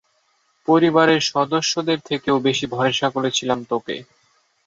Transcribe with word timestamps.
পরিবারের 0.67 1.21
সদস্যদের 1.31 1.99
থেকেও 2.05 2.37
বেশি 2.39 2.65
ভরসা 2.67 3.07
করেছিলাম 3.09 3.59
তোকে। 3.69 3.95